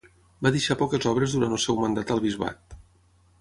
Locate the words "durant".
1.37-1.53